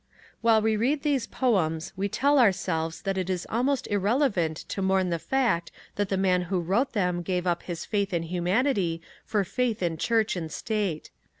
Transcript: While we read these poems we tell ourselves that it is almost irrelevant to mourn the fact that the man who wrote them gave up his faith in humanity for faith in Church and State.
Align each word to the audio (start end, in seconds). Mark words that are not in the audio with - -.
While 0.41 0.63
we 0.63 0.75
read 0.75 1.03
these 1.03 1.27
poems 1.27 1.93
we 1.95 2.09
tell 2.09 2.39
ourselves 2.39 3.03
that 3.03 3.19
it 3.19 3.29
is 3.29 3.45
almost 3.51 3.85
irrelevant 3.85 4.57
to 4.69 4.81
mourn 4.81 5.11
the 5.11 5.19
fact 5.19 5.71
that 5.95 6.09
the 6.09 6.17
man 6.17 6.41
who 6.49 6.59
wrote 6.59 6.93
them 6.93 7.21
gave 7.21 7.45
up 7.45 7.61
his 7.61 7.85
faith 7.85 8.11
in 8.11 8.23
humanity 8.23 9.03
for 9.25 9.43
faith 9.43 9.83
in 9.83 9.97
Church 9.97 10.35
and 10.35 10.51
State. 10.51 11.11